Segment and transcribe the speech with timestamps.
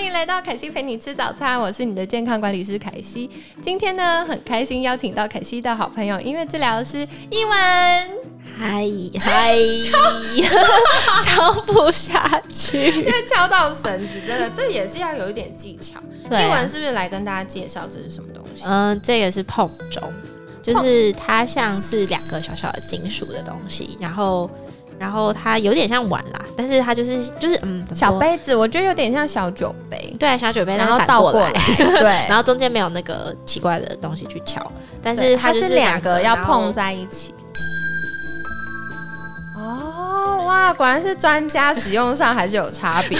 [0.00, 3.30] 欢迎来到凯西陪你吃早餐，我是你的健康管理师凯西。
[3.60, 7.54] 今天呢，很开心邀请到凯西的好朋友，音乐治疗师一文。
[8.58, 8.82] 嗨
[9.20, 9.58] 嗨，
[11.22, 16.00] 敲不下去，因为敲到绳子，真的这也是要有一点技巧。
[16.30, 18.62] 对啊一文是不是来跟大家介绍这是什么东西？
[18.64, 20.02] 嗯、这个是碰钟，
[20.62, 24.50] 就是它像是两个小小的金属的东西，然后
[24.98, 29.89] 然后它有点像碗啦，但是它就是就是嗯，小杯子，我觉得有点像小酒杯，
[30.20, 32.28] 对啊，小酒杯，然后倒过过来， 对。
[32.28, 34.64] 然后中间没有那个奇怪的东西去敲，
[35.02, 37.34] 但对是它是两个要碰在一起。
[40.74, 43.18] 果然是专家，使用上还是有差别。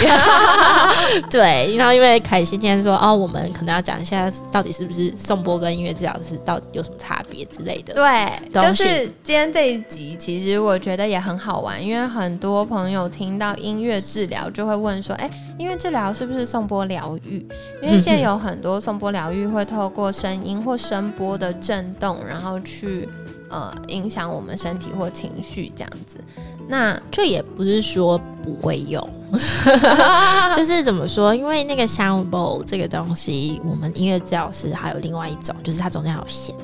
[1.29, 7.93] 对，然后因为凯西今天说哦，我们可能要讲一下到底是不是颂钵跟音乐治疗师到底有什么差别之类的。
[7.93, 17.45] 对，就是今天这一集，其实我觉得也很好玩，因为很多朋友听到音乐治疗就会问说，哎，音乐治疗是不是颂钵疗愈？
[17.81, 23.07] 因为现在有很多颂钵疗愈会透过声音或声波的震动，然后去
[23.51, 26.17] 呃影响我们身体或情绪这样子。
[26.67, 29.05] 那这也不是说不会用，
[30.55, 31.35] 就是怎么说？
[31.35, 36.55] 因为那个 sound bowl 这个东西，我们音乐治疗师还有另外一种，就是它中间还有弦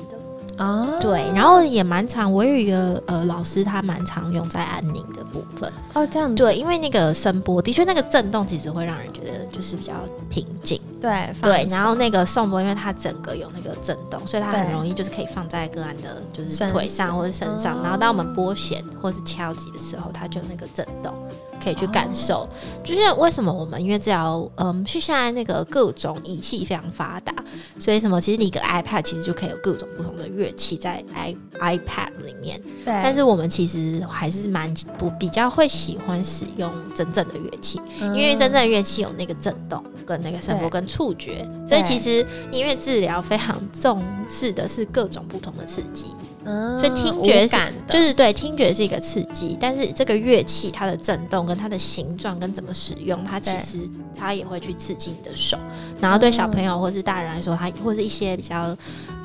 [0.56, 9.92] 的，啊，对，然后也蛮常，我有一个呃老师，他蛮常用在安宁的部分，哦这样，对，因为那个声波的确那个震动其实会让人觉得就是比较
[10.30, 17.76] 平静，对对，然后那个颂钵，因为它整个有那个震动，所以它很容易就是可以放在个案的，就是腿上上或者身上。
[17.76, 21.14] 哦然后当我们拨弦或是敲击的时候，它就有那个震动，
[21.62, 22.40] 可以去感受。
[22.40, 22.48] 哦
[22.82, 27.32] 就是为什么我们因为治疗，嗯，是现在那个各种仪器非常发达，
[27.78, 32.60] 所以什么其实你一个 iPad 其实就可以有各种不同的乐器在 i iPad 里面。
[32.84, 37.80] 对，但是我们其实还是蛮不比较会喜欢使用真正的乐器。
[38.00, 46.06] 因因为真正的乐器有那个震动、跟那个声波、跟触觉，所以其实音乐治疗非常重视的是各种不同的刺激，
[46.44, 55.58] 嗯所以听觉感的，就是对听觉是一个刺激，但是这个乐器它的震动跟它的形状跟怎么使用，它其实它也会去刺激你的手，
[56.00, 58.76] 然后对小朋友或是大人来说，他或是一些比较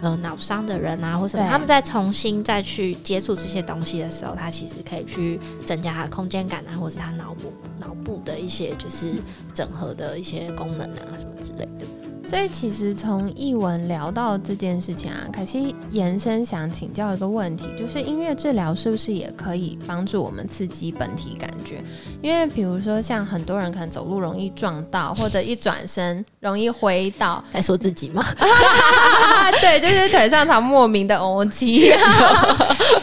[0.01, 7.72] 呃脑伤的人啊或什么，他们在重新再去接触这些东西的时候，他其实可以去增加他的空间感啊，或是他脑部脑
[8.03, 9.13] 部的一些就是
[9.53, 12.02] 整合的一些功能啊什么之类的。
[12.25, 21.83] 所以其实从译文聊到这件事情啊，可惜延伸想请教一个问题，就是音乐治疗是不是也可以帮助我们刺激本体感觉？
[22.21, 28.25] 因为比如说像很多人可能走路容易撞到，或者一转身容易挥到，在说自己吗？
[29.61, 31.89] 对，就是腿上常莫名的欧肌。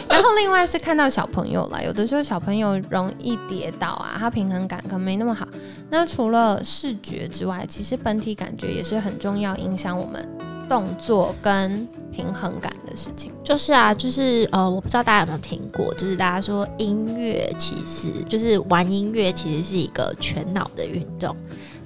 [0.09, 5.47] 然后另外是看到小朋友了，有的时候小朋友容易跌倒啊，他平衡感可能没那么好。
[5.89, 10.27] 那除了视觉之外，其实本体感觉也是很重要，影响我们
[10.69, 13.31] 动作跟平衡感的事情。
[13.43, 21.35] 就是啊，就是呃，我不知道大家有没有听过，就是大家说音乐其实就是玩音乐，其实是一个全脑的运动。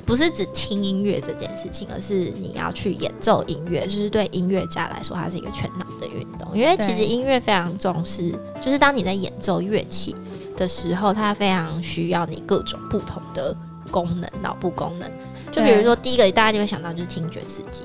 [0.06, 6.56] 不是只听音乐这件事情，而是你要去演奏音乐，就是对音乐家来说，它是一个全脑的运动。
[6.56, 8.32] 因为其实音乐非常重视，
[8.64, 10.16] 就是当你在演奏乐器
[10.56, 13.58] 的时候，它非常需要你各种不同的
[13.90, 15.10] 功能，脑部功能。
[15.56, 17.84] 就比如说，第一个大家就会想到就是听觉刺激，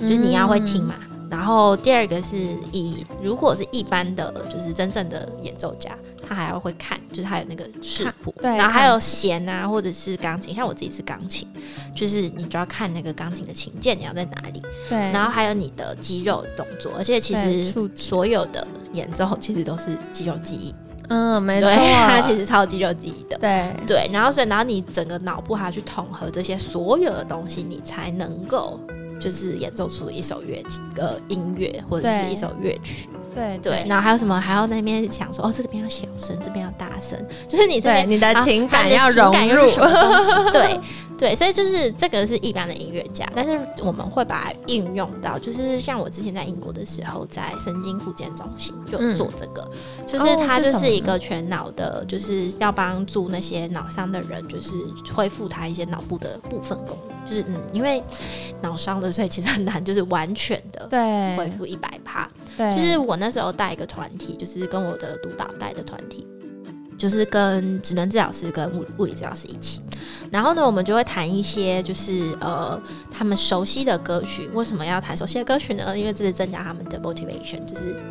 [0.00, 0.94] 就是你要会听嘛。
[1.30, 2.36] 然后第二个是
[2.72, 5.96] 以如果是一般的，就是真正的演奏家，
[6.28, 11.48] 他还要会看，就是他有那个视谱，对然后还有弦啊，或者是钢琴，像我自己是钢琴，
[11.94, 14.60] 就是你就要看那个钢琴的琴键你要在哪里，
[14.90, 20.74] 对，然后还有你的肌肉动作，而且其实所有的演奏其实都是肌肉记忆，
[21.14, 21.76] 嗯，没错对，，
[22.08, 23.36] 它其实超肌肉记忆的。
[23.38, 28.80] 对对，然后所以，然后你整个脑部还要去统合这些所有的东西，你才能够
[29.20, 33.08] 就是演奏出一首乐器呃音乐或者是一首乐曲。
[33.34, 34.38] 对对，然后还有什么？
[34.38, 37.18] 还要那边想说，哦，这边要小声，这边要大声，
[37.48, 39.66] 就是你这边对你的啊情感要融入？
[40.52, 40.78] 对
[41.22, 49.70] 对，所以就是这个是一般的音乐家，但是我们会把它应用到，就是像我之前在英国的时候，在神经复健中心就做这个，
[50.04, 54.70] 就是哦它就是一个全脑的，就是要帮助那些脑伤的人，就是
[55.14, 58.02] 恢复他一些脑部的部分功能，就是嗯，因为
[58.60, 62.28] 脑伤的，所以其实很难就是完全的对恢复一百趴。
[62.56, 66.26] 对，就是我那时候带一个团体，就是跟我的督导带的团体，
[66.98, 69.80] 就是跟职能治疗师跟物物理治疗师一起。
[70.32, 72.80] 然后呢，我们就会弹一些就是呃
[73.10, 74.48] 他们熟悉的歌曲。
[74.54, 75.96] 为什么要弹熟悉的歌曲呢？
[75.96, 78.02] 因为这是增加他们的 motivation，就是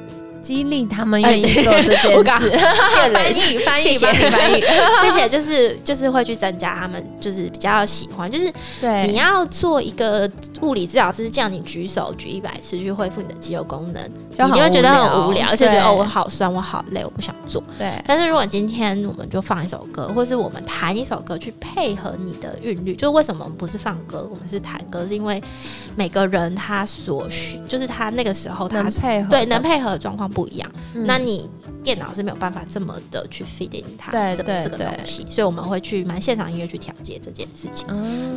[0.42, 1.98] 激励他们愿意做这件
[2.40, 2.52] 事。
[3.14, 4.64] 翻译翻译翻译 翻译，
[5.02, 5.30] 谢谢。
[5.30, 8.52] 就是就是会去增加他们就是比较喜欢，就是
[8.82, 10.30] 对你要做一个
[10.62, 17.64] 物理治疗师，叫你举手举一百次去恢复你的肌肉功能，你就会觉得很无聊，而且觉得哦我好酸，我好累，我不想做。
[17.78, 17.94] 对。
[18.06, 25.42] 但是如果今天我们就放一首歌，或是我们弹一首歌去配合你的韵律，就是为什么我们不是放歌，我们是弹歌，是因为
[25.96, 30.72] 每个人他所需，就是他那个时候他配合对能配合的状况不一样。
[30.94, 31.50] 那你
[31.84, 37.88] 电脑是没有办法这么的去 in 它这个这个东西，所以我们会去蛮现场音乐去调节这件事情。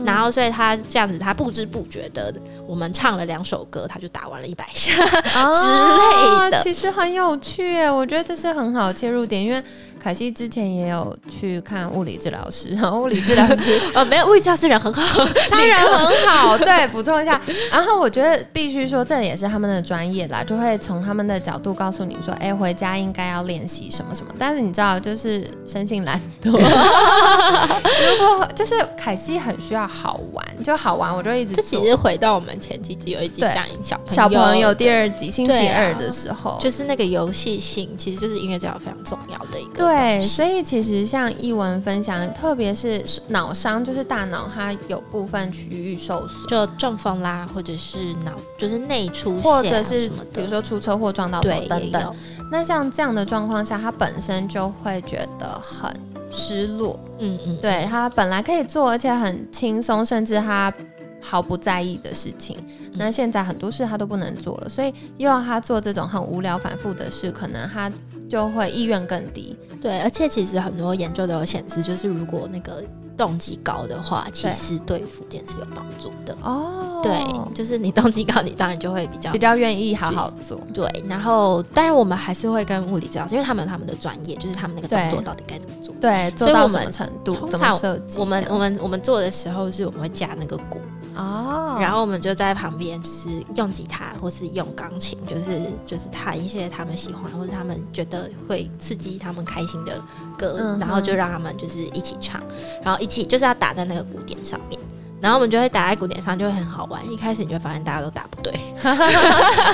[0.05, 2.35] 然后，所以他这样子，他不知不觉的，
[2.67, 6.63] 我们唱了两首歌，他就打完了一百下之类的。
[6.63, 9.63] 其实很有趣，我觉得这是很好切入点，因为。
[10.05, 16.59] 凯西之前也有去看物理治疗师， 然后物理治疗师呃没有，物理治疗师人很好，他人很好。
[16.59, 17.41] 对，补充一下，
[17.73, 24.31] 然后我觉得必须说，这也是他们的专业啦，就会从他们的角度告诉你说，哎，回家应该要练习什么什么。
[24.39, 26.51] 但是你知道，就是生性懒惰。
[26.51, 31.55] 如果就是凯西很需要好玩，就好玩，我就一直。
[31.55, 39.85] 这其实回到我们前几集有一集讲小小朋友第二集星期二的时候，就是那个游戏性，其实就是音乐治疗非常重要的一个。
[39.85, 52.17] 对，所以其实像译文分享，特别是脑伤，就是大脑它有部分区域受损，就中风啦，或者是脑就是内出血，或者是比如说出车祸撞到头等等。
[52.51, 55.93] 那像这样的状况下，他本身就会觉得很
[56.35, 56.99] 失落。
[57.21, 60.75] 嗯嗯，对他本来可以做而且很轻松，甚至他
[61.21, 62.57] 毫不在意的事情，
[62.95, 67.91] 那现在很多事他都不能做了，所以又要他做这种很无聊、反复的事，可能他。
[68.27, 69.55] 就会意愿更低，
[69.85, 72.83] 对，而且其实很多研究都有显示，就是如果那个
[73.19, 77.03] 动机高的话，其实对复健是有帮助的哦。
[77.03, 80.59] 对，就是你动机高，你当然就会比较比较愿意好好做。
[80.73, 88.19] 对，然后当然我们还是会跟物理治疗师，因为他们有他们的专业，就是他们那个动作到底该怎么做，对，做到什么程度，怎么设计。
[88.19, 90.81] 我们我们我们做的时候是我们会加那个鼓。
[91.17, 95.43] 哦，然后我们就在旁边，就是用吉他或是用钢琴，就是
[95.87, 100.01] 就是弹一些他们喜欢或者他们觉得会刺激他们开心的
[100.37, 102.43] 歌，然后就让他们就是一起唱，
[102.83, 104.81] 然后一起就是要打在那个鼓点上面，
[105.21, 107.01] 然后我们就会打在鼓点上，就会很好玩。
[107.11, 108.53] 一开始你就会发现大家都打不对，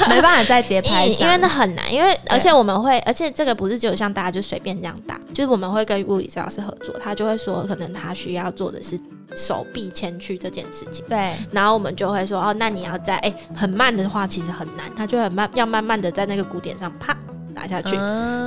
[0.09, 9.01] 没办法在节拍上，因为那很难，因为而且我们会，而且这个不是只有像大家就随便这样打，就是我们会跟物理治疗师合作，他就会说可能他需要做的是。
[9.35, 17.17] 手臂前屈这件事情，对，然后我们就会说，哦，那你要在哎很慢的话，其实很难，他就很慢，要慢慢的在那个鼓点上啪
[17.55, 17.91] 打下去，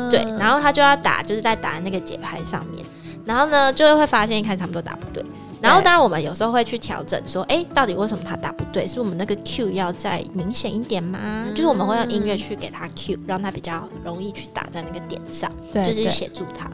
[0.10, 2.86] 对，然后他就要打，就是在打那个节拍上面，
[3.26, 5.24] 然后呢，就会发现一开始他们都打不对。
[5.62, 8.86] 然后，当然，我们有时候会去调整，说，哎，到底为什么他打不对？
[8.86, 11.46] 是我们那个 Q 要再明显一点吗？
[11.56, 16.70] 就是我们会用音乐去给他 Q，让他比较容易去打在那个点上，就是协助他。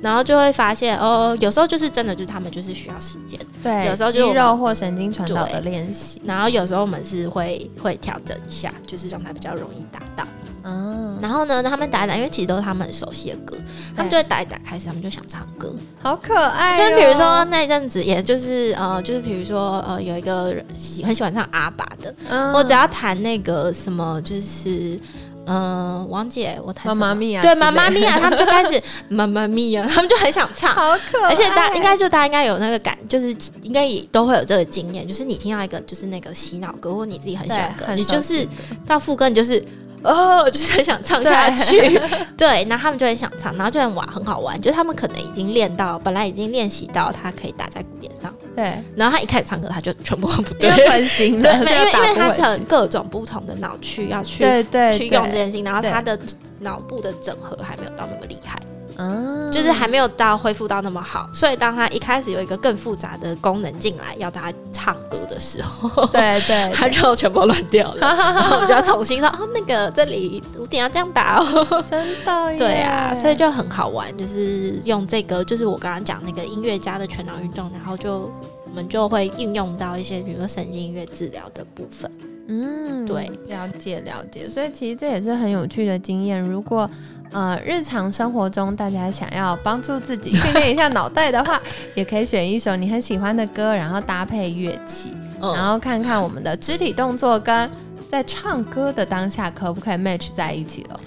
[0.00, 6.20] 然后就会发现，哦，有时候就是真的，就是他们就是需要时间，对，有时候肌肉或神经传导的练习。
[6.24, 10.24] 然后有时候我们是会会调整一下，就是让他比较容易达到。
[10.64, 13.56] 嗯，然后呢，他们打一打，因为其实都是他们很熟悉的歌，
[13.96, 16.76] 他们就会打一打，开始他们就想唱歌，好可爱。
[16.76, 22.14] 就是比如说那一阵子，也就是呃，就是比如说呃，有一个喜很喜欢唱阿爸的，
[22.52, 25.00] 我只要弹那个什么，就是
[25.48, 31.30] 嗯，王姐，我太妈妈咪呀，对妈妈咪呀，他们就开始妈妈咪呀， 他们就很想唱，好可爱。
[31.30, 38.46] 而且大应该就大家应该有那个感，就是应该也都会有这个经验，就是你听到一个就是那个洗脑歌，或你自己很喜欢歌，你就是
[38.86, 39.64] 到副歌，你就是。
[40.04, 42.00] 哦， 就是很想唱下去，
[42.36, 44.58] 对， 然后他们就很想唱，然后就很玩，很好玩。
[44.60, 48.74] 就他们可能已经练到，本来已经练习到，他可以打在鼓点上，对。
[48.96, 56.18] 然后他一开始唱歌，他就全部不对，分心对， 因为因为他是很各种不同的脑区要去对对去用这件事情，然后他的
[56.60, 58.58] 脑部的整合还没有到那么厉害。
[58.98, 78.30] 嗯，就是还没有到恢复到那么好，所以当他一开始有一个更复杂的功能进来，要他唱歌的时候，对对， 他就全部乱掉了， 然后我就要重新说哦，那个这里五点要这样打哦，真的，对啊，所以就很好玩，就是用这个，就是我刚刚讲那个音乐家的全脑运动，然后就
[78.64, 82.10] 我们就会应用到一些，比如说神经音乐治疗的部分。
[82.50, 86.40] 嗯，对，了解了解，所以其实这也是很有趣的经验。
[86.40, 86.88] 如果
[87.30, 91.60] 呃，日常生活中大家想要帮助自己训练一下 脑袋的话，
[91.94, 97.70] 也可以选一首你很喜欢的歌，然后搭配乐器，然后看看我们的肢体动作跟
[98.10, 100.98] 在唱歌的当下可不可以 match 在一起了。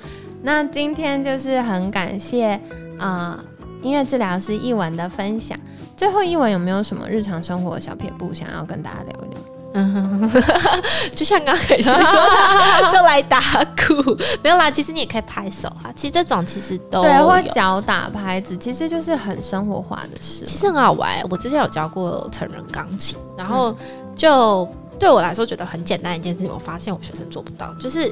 [0.43, 2.59] 那今天就是很感谢
[2.99, 3.43] 啊、
[3.81, 5.59] 音乐治疗师一文的分享。
[5.97, 9.39] 最后一文有没有什么日常生活的小撇步想要跟大家聊一聊？
[9.73, 10.29] 嗯，
[11.15, 13.39] 就像刚开始说的， 就来打
[13.87, 14.69] 鼓，没有啦。
[14.69, 20.45] 其实你也可以拍手啊，其实这种其实都对，或有脚打拍子，其实就是很生活化的事。
[20.45, 21.23] 其实很好玩。
[21.29, 23.75] 我之前有教过成人钢琴，然后
[24.15, 24.67] 就
[24.99, 28.11] 对我来说觉得很简单一件事情，我发现我学生做不到，就是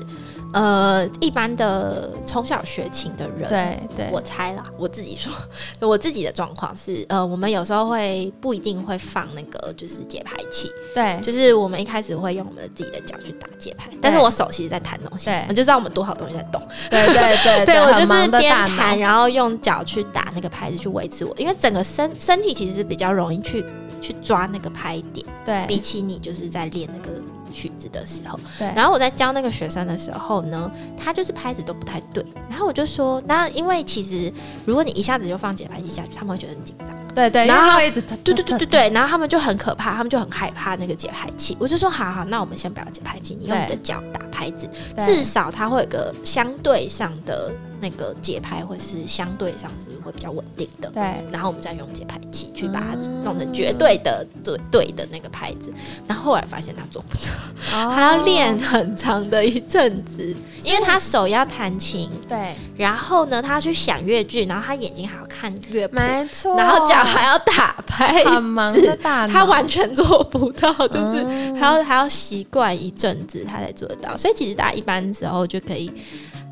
[0.53, 5.31] 呃，一般的从小学琴的人，对对，我猜啦，我自己说，
[5.87, 11.19] 我自己的状况是，呃，我们有时候会不一定会放那个就是节拍器，对。
[11.21, 15.45] 就是我们一开始会用我们自己的脚去打节拍，但是我手其实在弹东西，对。
[15.49, 23.63] 我就知道我们多少东西在动，对对对 对我就是边弹，然后用脚去打那个拍子去维持我，因为整个身身体其实是比较容易去
[24.01, 25.65] 去抓那个拍点，对。
[25.67, 28.39] 比起你就是在练那个曲子的时候。
[28.57, 34.31] 对，然后我在教那个学生的时候呢，他就是拍子都不太对，然后我就说，那因为其实
[34.65, 36.89] 如果你一下子就放节拍器下去，他们会觉得很紧张。
[37.15, 41.57] 对对，然后一直对对对对对，然后他们就很可怕，他们就很害怕那个节拍器。
[41.59, 50.89] 我就说，好好，那我们先不要节拍器，你用你的脚打拍子，至少它会有个相对上的那个节拍，会是相对上是会比较稳定的。
[50.89, 51.01] 对。
[51.31, 55.73] 然后我们再用节拍器去把它嗯弄成绝对的对对的那个拍子。
[56.07, 57.89] 然后后来发现他做不到，哦。
[57.99, 74.17] 还要练很长的一阵子，因为他手要弹琴，对，然后呢，他去想乐句，然后他眼睛还要看乐谱，没错，然后脚还要打拍很忙的大，他完全做不到，就是嗯还要还要习惯一阵子，他才做得到。
[74.17, 75.91] 所以其实大家一般时候就可以，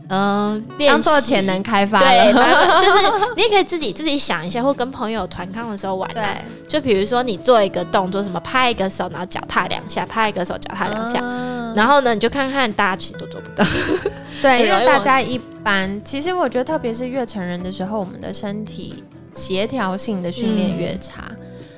[0.10, 2.98] 嗯、练当做潜能开发对， 了，就是
[3.36, 6.14] 你也可以自己自己想一下，或跟朋友团康的时候玩、啊。
[6.14, 6.24] 对，
[6.68, 11.20] 就比如说你做一个动作，什么拍一个手，然后脚踏两下，拍一个手，脚踏两下。
[11.22, 13.64] 嗯然后呢，你就看看大家其实都做不到。
[14.42, 21.26] 对，因为大家一般，其实我觉得特别是越成人的时候，我们的身体协调性的训练越差。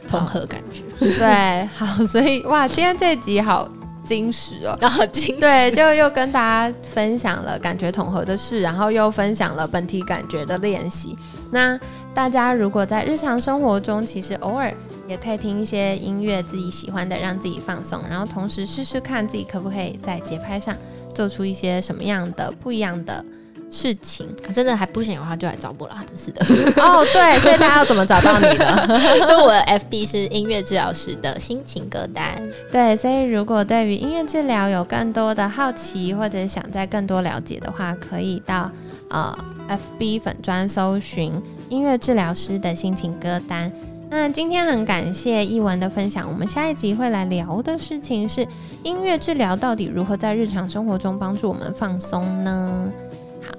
[0.07, 0.81] 统合感觉，
[1.19, 3.69] 对，好，所以哇，今天这集好
[4.09, 4.75] 精实哦。
[4.81, 11.15] 然后金对，就又跟大家分享了感觉统合的事，然后又分享了本体感觉的练习。
[11.51, 11.79] 那
[12.13, 14.73] 大家如果在日常生活中，其实偶尔
[15.07, 20.75] 也可以听一些音乐自己喜欢的，让自己放松，然后同时试试看自己可不可以在节拍上
[21.13, 23.23] 做出一些什么样的不一样的
[23.69, 24.27] 事情。
[24.53, 26.41] 真的还不行的话，就来找我啦，真是的。
[26.81, 28.87] 哦，对，所以大家要怎么找到你呢？
[29.21, 32.35] 因为我的 FB 是音乐治疗师的心情歌单。
[32.71, 38.71] 对，所以如果对于音乐治疗有更多的好奇，或者想再更多了解的话，可以到
[39.09, 39.35] 呃
[39.99, 41.33] FB 粉专搜寻
[41.69, 43.71] 音乐治疗师的心情歌单。
[44.11, 48.47] 那今天很感谢一文的分享，我们下一集会来聊的事情是
[48.81, 52.91] 音乐治疗到底如何在日常生活中帮助我们放松呢？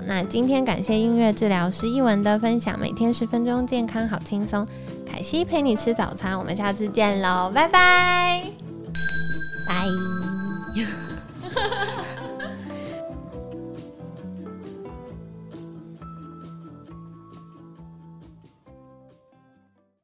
[0.07, 4.67] 那今天感谢音乐治疗师一文的分享每天十分钟健康好轻松。
[5.11, 8.45] 凯西陪你吃早餐我们下次见喽拜拜。
[9.69, 10.20] 拜。